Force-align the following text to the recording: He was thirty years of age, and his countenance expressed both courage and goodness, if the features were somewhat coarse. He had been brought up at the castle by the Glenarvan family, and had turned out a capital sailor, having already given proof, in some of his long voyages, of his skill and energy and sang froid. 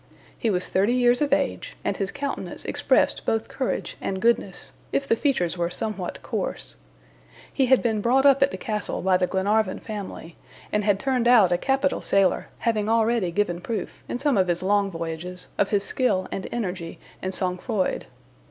He 0.35 0.49
was 0.49 0.65
thirty 0.67 0.95
years 0.95 1.21
of 1.21 1.31
age, 1.31 1.77
and 1.83 1.95
his 1.95 2.11
countenance 2.11 2.65
expressed 2.65 3.23
both 3.23 3.47
courage 3.49 3.97
and 4.01 4.19
goodness, 4.19 4.71
if 4.91 5.07
the 5.07 5.15
features 5.15 5.59
were 5.59 5.69
somewhat 5.69 6.23
coarse. 6.23 6.77
He 7.53 7.67
had 7.67 7.83
been 7.83 8.01
brought 8.01 8.25
up 8.25 8.41
at 8.41 8.49
the 8.49 8.57
castle 8.57 9.03
by 9.03 9.17
the 9.17 9.27
Glenarvan 9.27 9.77
family, 9.77 10.35
and 10.73 10.83
had 10.83 10.99
turned 10.99 11.27
out 11.27 11.51
a 11.51 11.55
capital 11.59 12.01
sailor, 12.01 12.47
having 12.57 12.89
already 12.89 13.29
given 13.29 13.61
proof, 13.61 14.03
in 14.09 14.17
some 14.17 14.39
of 14.39 14.47
his 14.47 14.63
long 14.63 14.89
voyages, 14.89 15.49
of 15.59 15.69
his 15.69 15.83
skill 15.83 16.27
and 16.31 16.47
energy 16.51 16.97
and 17.21 17.31
sang 17.31 17.59
froid. 17.59 18.05